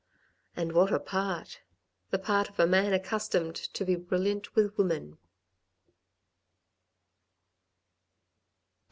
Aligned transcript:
"And 0.57 0.71
what 0.71 0.91
a 0.91 0.99
part! 0.99 1.61
the 2.09 2.17
part 2.17 2.49
of 2.49 2.59
a 2.59 2.65
man 2.65 2.91
accustomed 2.91 3.53
to 3.55 3.85
be 3.85 3.95
brilliant 3.95 4.55
with 4.55 4.75
women. 4.75 5.19